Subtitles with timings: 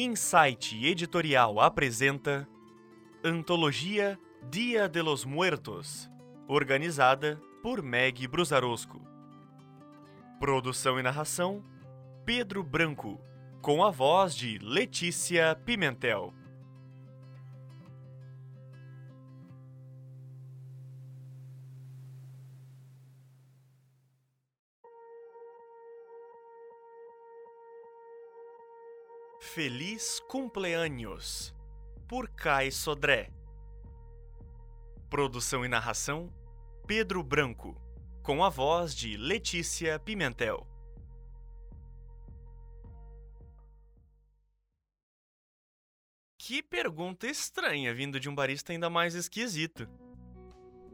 [0.00, 2.48] Insight Editorial apresenta
[3.24, 4.16] Antologia
[4.48, 6.08] Dia de los Muertos,
[6.46, 9.04] organizada por Meg Brusarosco.
[10.38, 11.64] Produção e narração:
[12.24, 13.20] Pedro Branco,
[13.60, 16.32] com a voz de Letícia Pimentel.
[29.58, 31.52] Feliz Cumpleaños,
[32.06, 33.32] por Kai Sodré.
[35.10, 36.32] Produção e narração:
[36.86, 37.74] Pedro Branco,
[38.22, 40.64] com a voz de Letícia Pimentel.
[46.38, 49.88] Que pergunta estranha vindo de um barista ainda mais esquisito.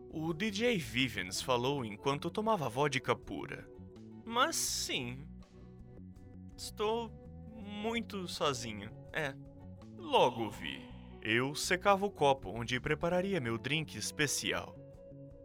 [0.08, 3.68] O DJ Vivens falou enquanto tomava vodka pura.
[4.24, 5.28] Mas sim.
[6.56, 7.23] Estou
[7.64, 8.90] muito sozinho.
[9.12, 9.34] É.
[9.96, 10.82] Logo vi.
[11.22, 14.76] Eu secava o copo onde prepararia meu drink especial.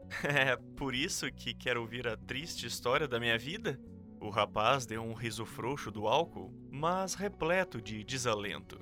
[0.23, 3.79] É por isso que quer ouvir a triste história da minha vida?
[4.19, 8.79] O rapaz deu um riso frouxo do álcool, mas repleto de desalento.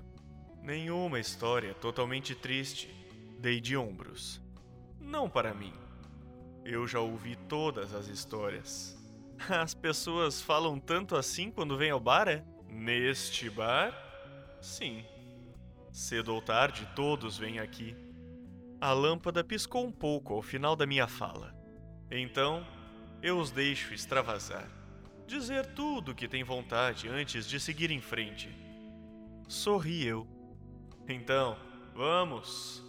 [0.63, 2.89] Nenhuma história totalmente triste.
[3.39, 4.41] Dei de ombros.
[4.99, 5.73] Não para mim.
[6.65, 8.97] Eu já ouvi todas as histórias.
[9.47, 12.43] As pessoas falam tanto assim quando vêm ao bar, é?
[12.77, 13.91] Neste bar?
[14.61, 15.03] Sim.
[15.91, 17.95] Cedo ou tarde, todos vêm aqui.
[18.79, 21.55] A lâmpada piscou um pouco ao final da minha fala.
[22.11, 22.63] Então,
[23.19, 24.69] eu os deixo extravasar.
[25.25, 28.47] Dizer tudo o que tem vontade antes de seguir em frente.
[29.47, 30.27] Sorri eu.
[31.07, 31.57] Então,
[31.95, 32.83] vamos!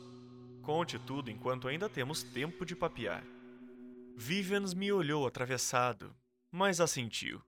[0.61, 3.25] Conte tudo enquanto ainda temos tempo de papear.
[4.15, 6.15] Vivens me olhou atravessado,
[6.53, 7.43] mas assentiu.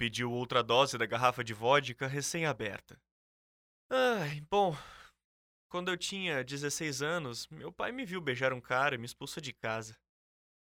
[0.00, 2.98] Pediu outra dose da garrafa de vodka recém-aberta.
[3.90, 4.74] Ai, bom.
[5.68, 9.42] Quando eu tinha 16 anos, meu pai me viu beijar um cara e me expulsou
[9.42, 9.94] de casa.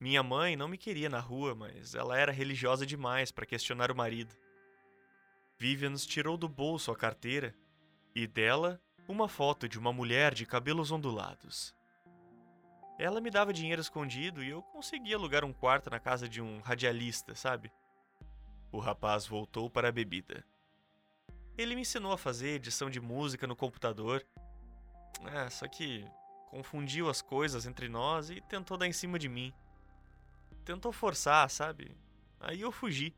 [0.01, 3.95] Minha mãe não me queria na rua, mas ela era religiosa demais para questionar o
[3.95, 4.35] marido.
[5.59, 7.55] Vivians tirou do bolso a carteira
[8.15, 11.75] e dela uma foto de uma mulher de cabelos ondulados.
[12.99, 16.61] Ela me dava dinheiro escondido e eu conseguia alugar um quarto na casa de um
[16.61, 17.71] radialista, sabe?
[18.77, 20.45] O rapaz voltou para a bebida.
[21.57, 24.23] Ele me ensinou a fazer edição de música no computador.
[25.33, 26.05] É, só que
[26.51, 29.51] confundiu as coisas entre nós e tentou dar em cima de mim.
[30.63, 31.97] Tentou forçar, sabe?
[32.39, 33.17] Aí eu fugi.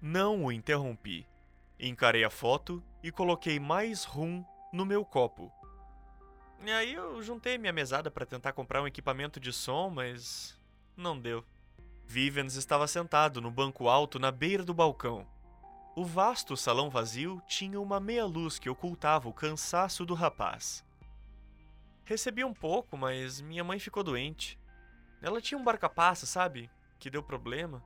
[0.00, 1.28] Não o interrompi.
[1.78, 4.42] Encarei a foto e coloquei mais rum
[4.72, 5.52] no meu copo.
[6.64, 10.58] E aí eu juntei minha mesada para tentar comprar um equipamento de som, mas
[10.96, 11.44] não deu.
[12.06, 15.26] Vivens estava sentado no banco alto na beira do balcão.
[15.96, 20.84] O vasto salão vazio tinha uma meia-luz que ocultava o cansaço do rapaz.
[22.04, 24.58] Recebi um pouco, mas minha mãe ficou doente.
[25.22, 26.70] Ela tinha um barca-passa, sabe?
[26.98, 27.82] Que deu problema.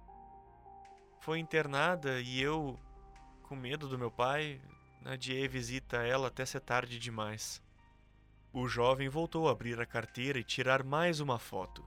[1.21, 2.79] Foi internada e eu,
[3.43, 4.61] com medo do meu pai,
[5.05, 7.63] adiei visita a ela até ser tarde demais.
[8.53, 11.85] O jovem voltou a abrir a carteira e tirar mais uma foto.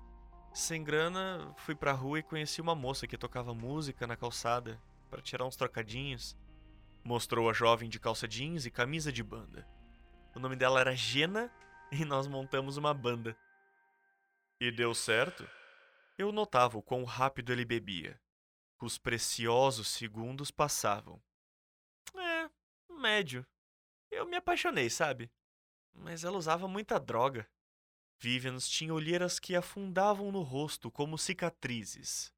[0.54, 5.22] Sem grana, fui pra rua e conheci uma moça que tocava música na calçada para
[5.22, 6.36] tirar uns trocadinhos.
[7.06, 9.66] Mostrou a jovem de calça jeans e camisa de banda.
[10.36, 11.50] O nome dela era Gena
[11.92, 13.38] e nós montamos uma banda.
[14.60, 15.48] E deu certo?
[16.18, 18.20] Eu notava o quão rápido ele bebia.
[18.82, 21.22] Os preciosos segundos passavam.
[22.14, 22.50] É,
[23.00, 23.46] médio.
[24.12, 25.32] Eu me apaixonei, sabe?
[25.94, 27.50] Mas ela usava muita droga.
[28.22, 32.32] Vivians tinha olheiras que afundavam no rosto como cicatrizes.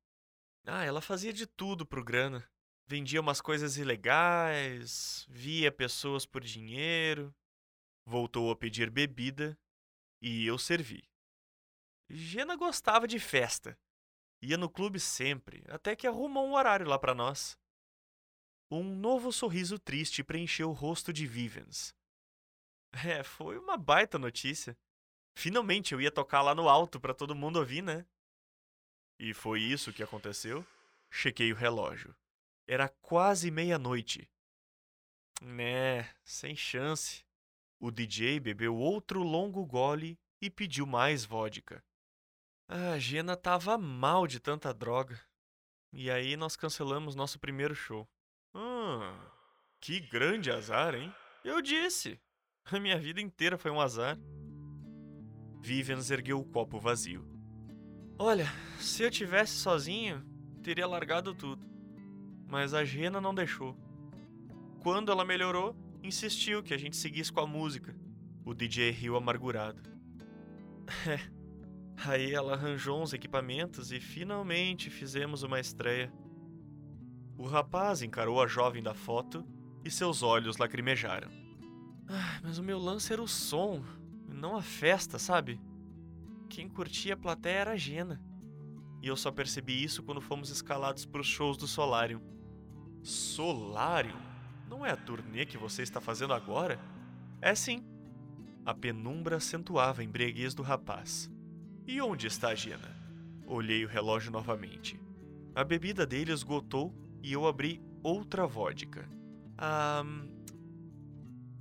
[0.66, 2.50] Ah, ela fazia de tudo pro grana.
[2.88, 7.36] Vendia umas coisas ilegais, via pessoas por dinheiro.
[8.08, 9.60] Voltou a pedir bebida
[10.22, 11.04] e eu servi.
[12.10, 13.78] Gena gostava de festa.
[14.42, 17.58] Ia no clube sempre, até que arrumou um horário lá para nós.
[18.72, 21.94] Um novo sorriso triste preencheu o rosto de Vivens.
[23.06, 24.78] É, foi uma baita notícia.
[25.36, 28.06] Finalmente eu ia tocar lá no alto para todo mundo ouvir, né?
[29.20, 30.66] E foi isso que aconteceu?
[31.10, 32.16] Chequei o relógio.
[32.68, 34.30] Era quase meia-noite.
[35.42, 37.26] Né, sem chance.
[37.80, 41.84] O DJ bebeu outro longo gole e pediu mais vodka.
[42.68, 45.20] A Gena tava mal de tanta droga.
[45.92, 48.10] E aí nós cancelamos nosso primeiro show.
[48.56, 49.00] Hum,
[49.80, 51.14] que grande azar, hein?
[51.44, 52.20] Eu disse.
[52.66, 54.18] A minha vida inteira foi um azar.
[55.64, 57.26] Vivians ergueu o copo vazio.
[58.20, 60.22] Olha, se eu tivesse sozinho,
[60.62, 61.66] teria largado tudo.
[62.46, 63.74] Mas a Gena não deixou.
[64.82, 65.74] Quando ela melhorou,
[66.04, 67.96] insistiu que a gente seguisse com a música.
[68.44, 69.82] O DJ riu amargurado.
[71.08, 71.18] É.
[72.06, 76.12] Aí ela arranjou uns equipamentos e finalmente fizemos uma estreia.
[77.38, 79.48] O rapaz encarou a jovem da foto
[79.86, 81.32] e seus olhos lacrimejaram.
[82.10, 83.82] Ah, mas o meu lance era o som,
[84.44, 85.58] não a festa, sabe?
[86.50, 88.22] Quem curtia a plateia era a Gena.
[89.02, 92.22] E eu só percebi isso quando fomos escalados para os shows do Solarium.
[93.02, 94.20] Solarium?
[94.68, 96.78] Não é a turnê que você está fazendo agora?
[97.42, 97.86] É sim.
[98.66, 101.32] A penumbra acentuava a embriaguez do rapaz.
[101.88, 102.94] E onde está a Gina?
[103.48, 105.00] Olhei o relógio novamente.
[105.56, 109.10] A bebida dele esgotou e eu abri outra vodka.
[109.58, 110.04] A.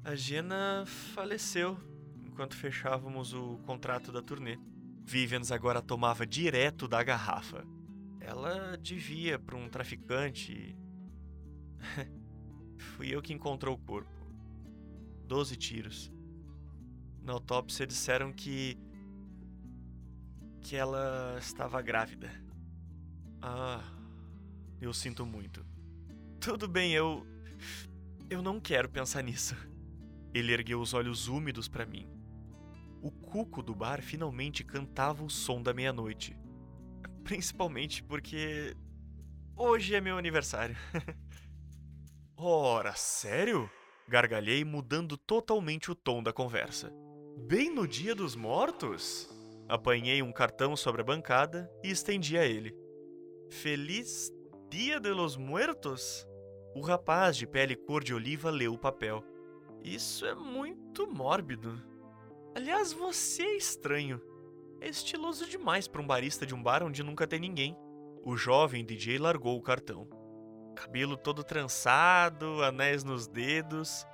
[0.05, 1.92] A Gina faleceu
[2.33, 4.59] enquanto fechávamos o contrato da turnê.
[5.05, 7.65] Vivens agora tomava direto da garrafa.
[8.21, 10.75] Ela devia para um traficante.
[12.97, 14.11] Fui eu que encontrou o corpo.
[15.27, 16.11] Doze tiros.
[17.23, 18.79] Na autópsia disseram que.
[20.61, 22.31] que ela estava grávida.
[23.43, 23.83] Ah,
[24.81, 25.67] eu sinto muito.
[26.41, 27.27] Tudo bem, eu.
[28.31, 29.55] Eu não quero pensar nisso.
[30.33, 32.12] Ele ergueu os olhos úmidos para mim.
[33.03, 36.39] O cuco do bar finalmente cantava o som da meia-noite.
[37.25, 38.77] Principalmente porque.
[39.57, 40.77] Hoje é meu aniversário.
[42.39, 43.69] Ora, sério?
[44.09, 46.93] Gargalhei, mudando totalmente o tom da conversa.
[47.49, 49.29] Bem no dia dos mortos?
[49.69, 52.73] Apanhei um cartão sobre a bancada e estendi a ele.
[53.51, 54.31] Feliz
[54.71, 56.27] Dia de los Muertos?
[56.75, 59.25] O rapaz de pele cor de oliva leu o papel.
[59.83, 61.92] Isso é muito mórbido.
[62.55, 64.21] Aliás, você é estranho.
[64.81, 67.77] É estiloso demais para um barista de um bar onde nunca tem ninguém.
[68.25, 70.09] O jovem DJ largou o cartão.
[70.77, 74.07] Cabelo todo trançado, anéis nos dedos.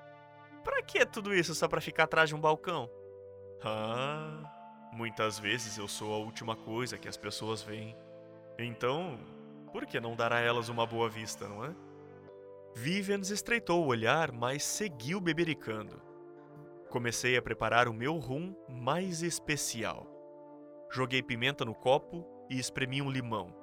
[0.62, 2.90] Pra que tudo isso só pra ficar atrás de um balcão?
[3.62, 4.43] Ah,
[4.93, 7.96] muitas vezes eu sou a última coisa que as pessoas veem.
[8.58, 9.19] Então,
[9.73, 11.75] por que não dar a elas uma boa vista, não é?
[12.75, 16.07] Vivians estreitou o olhar, mas seguiu bebericando.
[16.90, 20.06] Comecei a preparar o meu rum mais especial.
[20.90, 23.55] Joguei pimenta no copo e espremi um limão.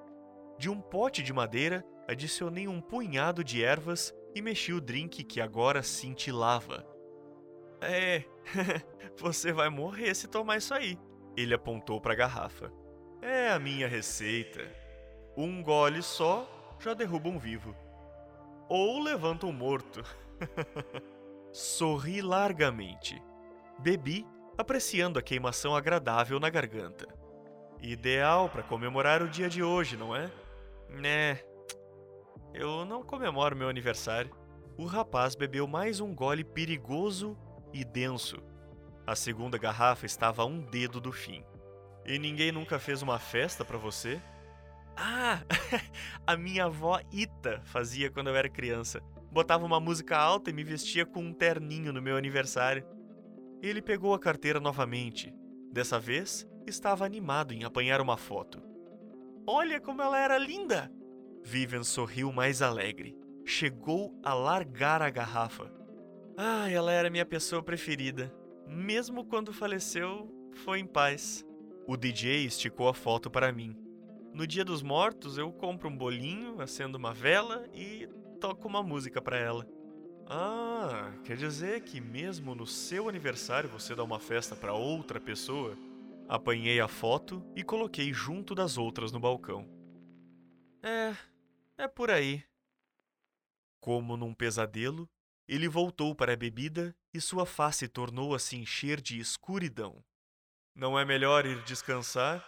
[0.59, 5.41] De um pote de madeira, adicionei um punhado de ervas e mexi o drink que
[5.41, 6.85] agora cintilava.
[7.81, 8.23] É,
[9.17, 10.97] você vai morrer se tomar isso aí.
[11.35, 12.71] Ele apontou para a garrafa.
[13.21, 14.61] É a minha receita.
[15.35, 16.47] Um gole só
[16.79, 17.75] já derruba um vivo.
[18.69, 20.03] Ou levanta um morto.
[21.55, 23.23] Sorri largamente.
[23.79, 27.07] Bebi, apreciando a queimação agradável na garganta.
[27.81, 30.29] Ideal para comemorar o dia de hoje, não é?
[30.89, 31.39] Né.
[32.53, 34.35] Eu não comemoro meu aniversário.
[34.77, 37.37] O rapaz bebeu mais um gole perigoso
[37.73, 38.43] e denso.
[39.07, 41.41] A segunda garrafa estava a um dedo do fim.
[42.05, 44.21] E ninguém nunca fez uma festa para você?
[44.97, 45.39] Ah,
[46.27, 49.01] a minha avó Ita fazia quando eu era criança.
[49.35, 52.87] Botava uma música alta e me vestia com um terninho no meu aniversário.
[53.61, 55.35] Ele pegou a carteira novamente.
[55.73, 58.63] Dessa vez, estava animado em apanhar uma foto.
[59.45, 60.89] Olha como ela era linda!
[61.43, 63.13] Vivian sorriu mais alegre.
[63.43, 65.69] Chegou a largar a garrafa.
[66.37, 68.33] Ah, ela era minha pessoa preferida.
[68.65, 71.45] Mesmo quando faleceu, foi em paz.
[71.85, 73.75] O DJ esticou a foto para mim.
[74.33, 78.07] No dia dos mortos, eu compro um bolinho, acendo uma vela e
[78.45, 79.67] toco uma música para ela.
[80.27, 85.75] Ah, quer dizer que mesmo no seu aniversário você dá uma festa para outra pessoa?
[86.29, 89.67] Apanhei a foto e coloquei junto das outras no balcão.
[90.83, 91.15] É,
[91.75, 92.43] é por aí.
[93.79, 95.09] Como num pesadelo,
[95.47, 100.03] ele voltou para a bebida e sua face tornou a se encher de escuridão.
[100.75, 102.45] Não é melhor ir descansar?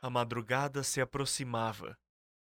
[0.00, 1.98] A madrugada se aproximava.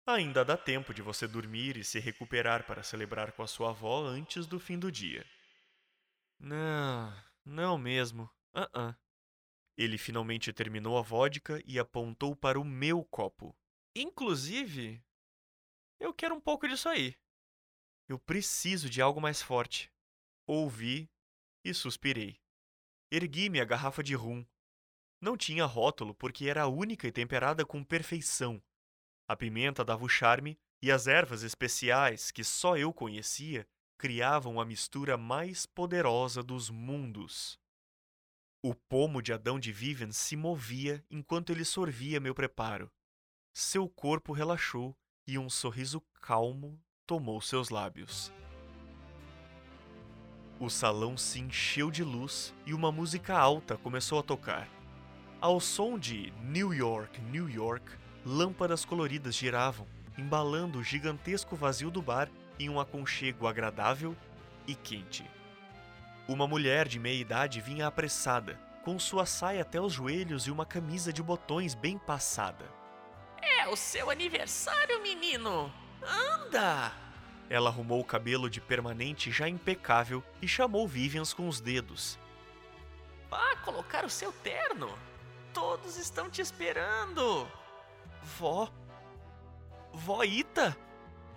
[0.06, 4.04] Ainda dá tempo de você dormir e se recuperar para celebrar com a sua avó
[4.04, 5.24] antes do fim do dia.
[6.38, 7.14] Não,
[7.44, 8.24] não mesmo.
[8.54, 8.96] Uh -uh.
[9.76, 13.56] Ele finalmente terminou a vodka e apontou para o meu copo.
[13.94, 15.02] Inclusive,
[15.98, 17.16] eu quero um pouco disso aí.
[18.08, 19.92] Eu preciso de algo mais forte.
[20.46, 21.08] Ouvi
[21.64, 22.40] e suspirei.
[23.10, 24.44] Ergui-me a garrafa de rum.
[25.20, 28.62] Não tinha rótulo porque era única e temperada com perfeição.
[29.30, 33.64] A pimenta dava o charme e as ervas especiais que só eu conhecia
[33.96, 37.56] criavam a mistura mais poderosa dos mundos.
[38.60, 42.90] O pomo de Adão de Vivian se movia enquanto ele sorvia meu preparo.
[43.54, 48.32] Seu corpo relaxou e um sorriso calmo tomou seus lábios.
[50.58, 54.68] O salão se encheu de luz e uma música alta começou a tocar.
[55.40, 59.86] Ao som de New York, New York, lâmpadas coloridas giravam,
[60.16, 64.14] embalando o gigantesco vazio do bar em um aconchego agradável
[64.66, 65.24] e quente.
[66.28, 70.66] Uma mulher de meia idade vinha apressada, com sua saia até os joelhos e uma
[70.66, 72.64] camisa de botões bem passada.
[73.42, 75.72] É o seu aniversário, menino!
[76.02, 76.92] Anda!
[77.48, 82.18] Ela arrumou o cabelo de permanente já impecável e chamou Vivians com os dedos.
[83.28, 84.96] Vá colocar o seu terno!
[85.52, 87.48] Todos estão te esperando!
[88.22, 88.68] Vó?
[89.92, 90.76] Vó Ita?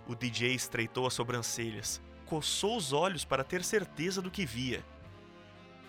[0.06, 4.84] O DJ estreitou as sobrancelhas, coçou os olhos para ter certeza do que via.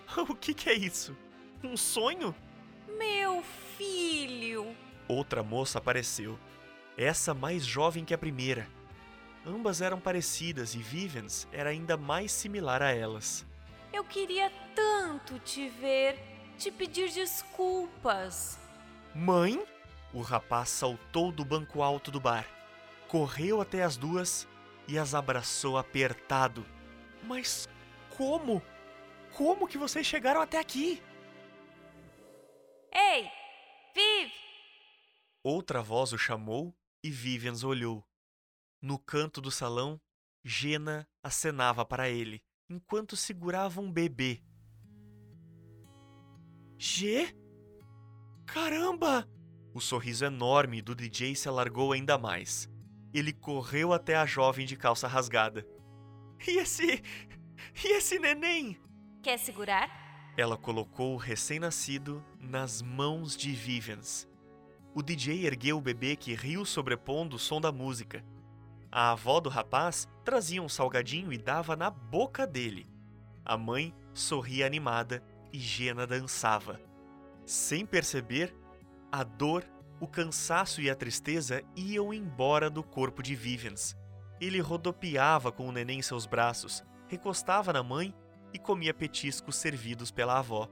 [0.28, 1.16] O que, que é isso?
[1.62, 2.34] Um sonho?
[2.96, 3.42] Meu
[3.76, 4.74] filho!
[5.08, 6.38] Outra moça apareceu,
[6.96, 8.68] essa mais jovem que a primeira,
[9.46, 13.46] Ambas eram parecidas e Vivens era ainda mais similar a elas.
[13.92, 16.18] Eu queria tanto te ver,
[16.58, 18.58] te pedir desculpas.
[19.14, 19.64] Mãe?
[20.16, 22.48] O rapaz saltou do banco alto do bar,
[23.06, 24.48] correu até as duas
[24.88, 26.64] e as abraçou apertado.
[27.22, 27.68] Mas
[28.16, 28.62] como?
[29.36, 31.02] Como que vocês chegaram até aqui?
[32.90, 33.30] Ei,
[33.94, 34.32] Viv!
[35.42, 38.02] Outra voz o chamou e Vivians olhou.
[38.80, 40.00] No canto do salão,
[40.42, 44.42] Gena acenava para ele, enquanto segurava um bebê.
[46.78, 47.36] G?
[48.46, 49.35] Caramba!
[49.76, 52.66] O sorriso enorme do DJ se alargou ainda mais.
[53.12, 55.66] Ele correu até a jovem de calça rasgada.
[56.48, 57.02] E esse.
[57.84, 58.80] E esse neném?
[59.22, 60.34] Quer segurar?
[60.34, 64.26] Ela colocou o recém-nascido nas mãos de Vivians.
[64.94, 68.24] O DJ ergueu o bebê que riu sobrepondo o som da música
[68.90, 72.86] a avó do rapaz trazia um salgadinho e dava na boca dele.
[73.44, 76.80] A mãe sorria animada e Gena dançava.
[77.44, 78.56] Sem perceber,
[79.10, 79.64] a dor,
[80.00, 83.96] o cansaço e a tristeza iam embora do corpo de Vivians.
[84.40, 88.14] Ele rodopiava com o neném em seus braços, recostava na mãe
[88.52, 90.68] e comia petiscos servidos pela avó.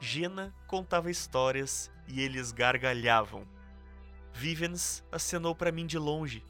[0.00, 3.46] Gena contava histórias e eles gargalhavam.
[4.32, 6.44] Vivians acenou para mim de longe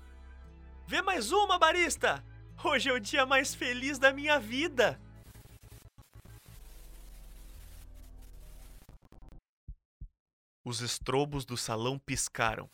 [0.89, 2.25] Vê mais uma, barista!
[2.65, 4.99] Hoje é o dia mais feliz da minha vida!
[10.69, 12.69] Os estrobos do salão piscaram.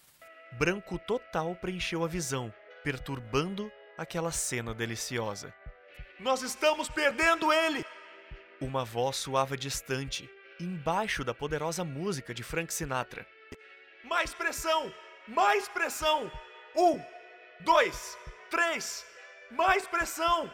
[0.58, 5.54] Branco total preencheu a visão, perturbando aquela cena deliciosa.
[6.18, 7.84] Nós estamos perdendo ele!
[8.60, 13.24] Uma voz soava distante, embaixo da poderosa música de Frank Sinatra.
[14.02, 14.92] Mais pressão!
[15.28, 16.28] Mais pressão!
[16.76, 17.00] Um,
[17.60, 18.18] dois,
[18.50, 19.06] três,
[19.52, 20.52] mais pressão!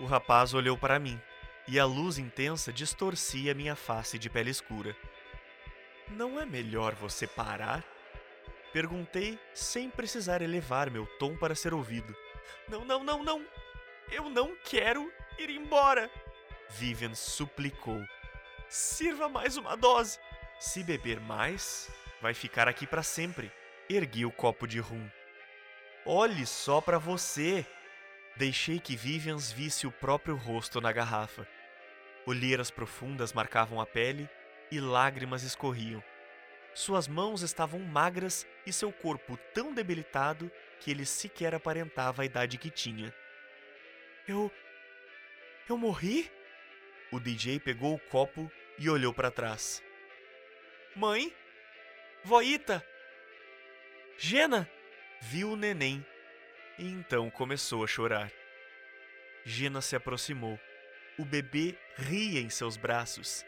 [0.00, 1.22] O rapaz olhou para mim
[1.68, 4.96] e a luz intensa distorcia minha face de pele escura.
[6.08, 7.84] Não é melhor você parar?
[8.72, 12.16] Perguntei sem precisar elevar meu tom para ser ouvido.
[12.68, 13.44] Não, não, não, não!
[14.10, 16.10] Eu não quero ir embora!
[16.70, 18.02] Vivian suplicou.
[18.70, 20.18] Sirva mais uma dose!
[20.58, 21.90] Se beber mais,
[22.22, 23.52] vai ficar aqui para sempre.
[23.90, 25.06] Ergui o copo de rum.
[26.06, 27.66] Olhe só para você!
[28.36, 31.46] Deixei que Vivians visse o próprio rosto na garrafa.
[32.28, 34.28] Olheiras profundas marcavam a pele
[34.70, 36.04] e lágrimas escorriam.
[36.74, 42.58] Suas mãos estavam magras e seu corpo tão debilitado que ele sequer aparentava a idade
[42.58, 43.14] que tinha.
[44.26, 44.52] Eu.
[45.66, 46.30] Eu morri?
[47.10, 49.82] O DJ pegou o copo e olhou para trás.
[50.94, 51.34] Mãe?
[52.22, 52.86] Voita?
[54.18, 54.68] Gena?
[55.22, 56.04] Viu o neném
[56.78, 58.30] e então começou a chorar.
[59.46, 60.60] Gena se aproximou.
[61.18, 63.44] O bebê ria em seus braços.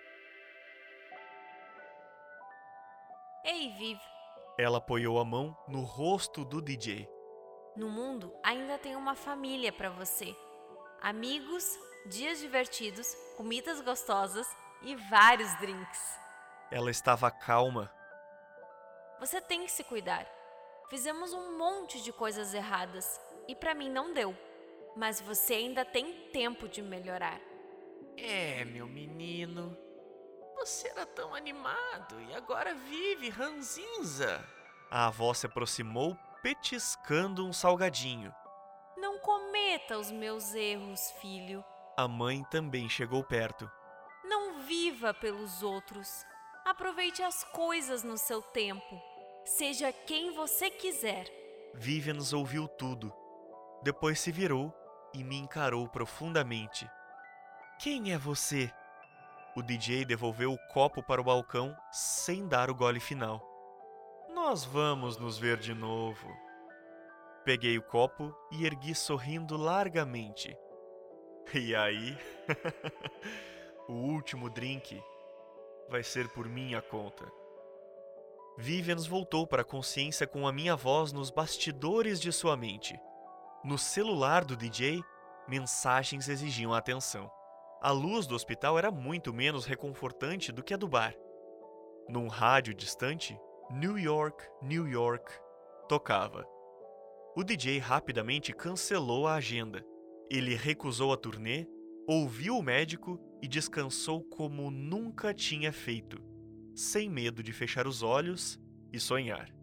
[3.45, 4.01] Ei, Viv.
[4.59, 7.09] Ela apoiou a mão no rosto do DJ.
[7.77, 10.35] No mundo ainda tem uma família para você.
[11.01, 14.49] Amigos, dias divertidos, comidas gostosas
[14.83, 16.19] e vários drinks.
[16.73, 17.89] Ela estava calma.
[19.21, 20.27] Você tem que se cuidar.
[20.89, 24.37] Fizemos um monte de coisas erradas e para mim não deu.
[24.97, 27.41] Mas você ainda tem tempo de melhorar.
[28.17, 29.77] É, meu menino.
[30.57, 34.45] Você era tão animado e agora vive ranzinza.
[34.91, 38.35] A avó se aproximou, petiscando um salgadinho.
[38.97, 41.65] Não cometa os meus erros, filho.
[41.97, 43.71] A mãe também chegou perto.
[44.25, 46.25] Não viva pelos outros.
[46.65, 49.01] Aproveite as coisas no seu tempo.
[49.45, 51.27] Seja quem você quiser.
[51.75, 53.13] Vivens ouviu tudo.
[53.83, 54.75] Depois se virou
[55.15, 56.89] e me encarou profundamente.
[57.83, 58.71] Quem é você?
[59.57, 63.43] O DJ devolveu o copo para o balcão sem dar o gole final.
[64.35, 66.29] Nós vamos nos ver de novo.
[67.43, 70.55] Peguei o copo e ergui sorrindo largamente.
[71.55, 72.19] E aí?
[73.89, 75.03] o último drink
[75.89, 77.25] vai ser por minha conta.
[78.59, 83.01] Vivians voltou para a consciência com a minha voz nos bastidores de sua mente.
[83.65, 85.03] No celular do DJ,
[85.49, 87.40] mensagens exigiam atenção.
[87.81, 91.15] A luz do hospital era muito menos reconfortante do que a do bar.
[92.09, 93.39] Num rádio distante,
[93.71, 95.33] New York, New York
[95.89, 96.47] tocava.
[97.35, 99.85] O DJ rapidamente cancelou a agenda.
[100.31, 101.67] Ele recusou a turnê,
[102.07, 106.31] ouviu o médico e descansou como nunca tinha feito
[106.81, 108.59] sem medo de fechar os olhos
[108.93, 109.55] e sonhar.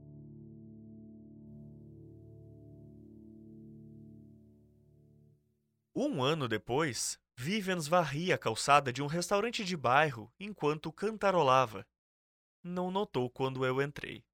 [5.95, 11.85] Um ano depois, Vivens varria a calçada de um restaurante de bairro enquanto cantarolava.
[12.63, 14.25] Não notou quando eu entrei.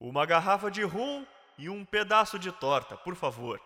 [0.00, 1.26] Uma garrafa de rum
[1.58, 3.60] e um pedaço de torta, por favor.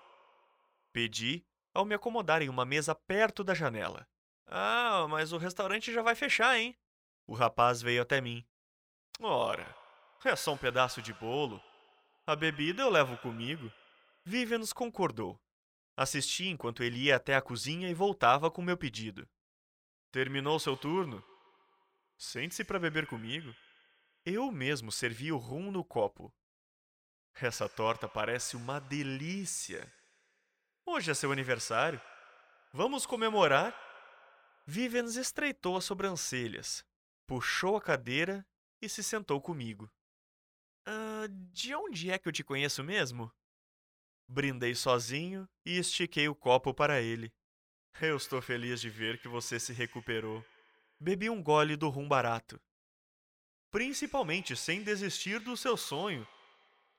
[0.92, 4.04] Pedi ao me acomodar em uma mesa perto da janela.
[4.48, 6.76] Ah, mas o restaurante já vai fechar, hein?
[7.24, 8.44] O rapaz veio até mim.
[9.20, 9.72] Ora,
[10.24, 11.62] é só um pedaço de bolo.
[12.26, 13.72] A bebida eu levo comigo.
[14.24, 15.40] Vivians concordou.
[15.96, 19.26] Assisti enquanto ele ia até a cozinha e voltava com meu pedido.
[20.12, 21.24] Terminou seu turno?
[22.18, 23.54] Sente-se para beber comigo.
[24.24, 26.34] Eu mesmo servi o rum no copo.
[27.34, 29.92] Essa torta parece uma delícia.
[30.84, 32.00] Hoje é seu aniversário.
[32.72, 33.74] Vamos comemorar?
[34.66, 36.84] Vivens estreitou as sobrancelhas
[37.26, 38.46] puxou a cadeira
[38.80, 39.90] e se sentou comigo.
[40.86, 43.30] Ah, de onde é que eu te conheço mesmo?
[44.28, 47.32] Brindei sozinho e estiquei o copo para ele.
[48.00, 50.44] Eu estou feliz de ver que você se recuperou.
[51.00, 52.60] Bebi um gole do rum barato.
[53.70, 56.26] Principalmente sem desistir do seu sonho.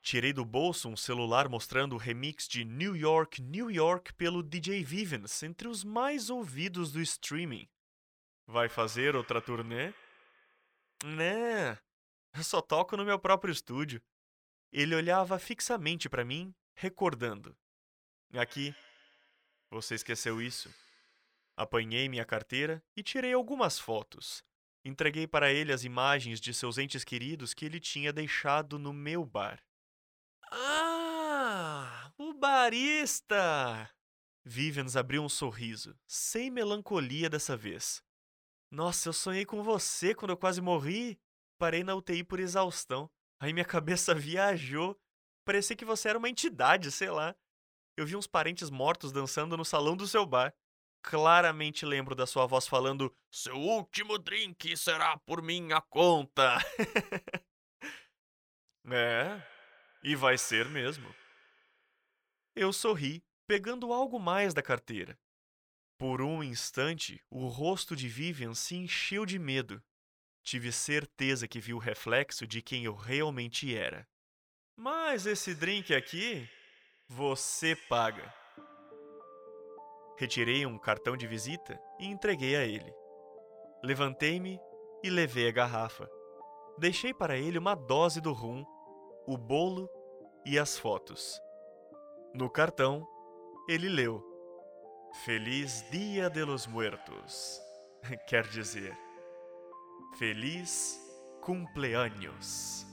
[0.02, 4.84] Tirei do bolso um celular mostrando o remix de New York, New York pelo DJ
[4.84, 7.68] Vivens entre os mais ouvidos do streaming.
[8.46, 9.94] Vai fazer outra turnê?
[11.04, 11.78] Né,
[12.42, 14.02] só toco no meu próprio estúdio.
[14.72, 17.58] Ele olhava fixamente para mim, recordando.
[18.34, 18.74] Aqui,
[19.70, 20.74] você esqueceu isso.
[21.56, 24.44] Apanhei minha carteira e tirei algumas fotos.
[24.86, 29.26] Entreguei para ele as imagens de seus entes queridos que ele tinha deixado no meu
[29.26, 29.62] bar.
[30.52, 33.90] Ah, o barista!
[34.46, 38.04] Vivens abriu um sorriso, sem melancolia dessa vez.
[38.70, 41.20] Nossa, eu sonhei com você quando eu quase morri.
[41.58, 43.10] Parei na UTI por exaustão.
[43.40, 44.98] Aí minha cabeça viajou.
[45.48, 47.34] Parecia que você era uma entidade, sei lá.
[47.96, 50.54] Eu vi uns parentes mortos dançando no salão do seu bar.
[51.02, 56.58] Claramente lembro da sua voz falando: Seu último drink será por minha conta.
[58.92, 59.42] é,
[60.04, 61.16] e vai ser mesmo.
[62.54, 65.18] Eu sorri, pegando algo mais da carteira.
[65.98, 69.82] Por um instante, o rosto de Vivian se encheu de medo.
[70.44, 74.06] Tive certeza que viu o reflexo de quem eu realmente era.
[74.80, 76.48] Mas esse drink aqui,
[77.10, 78.32] você paga.
[80.20, 82.94] Retirei um cartão de visita e entreguei a ele.
[83.84, 84.60] Levantei-me
[85.04, 86.08] e levei a garrafa.
[86.78, 88.64] Deixei para ele uma dose do rum,
[89.26, 89.90] o bolo
[90.46, 91.42] e as fotos.
[92.36, 93.04] No cartão,
[93.68, 94.24] ele leu:
[95.26, 97.60] Feliz Dia de los Muertos.
[98.28, 98.96] Quer dizer,
[100.20, 101.00] feliz
[101.42, 102.87] cumpleaños.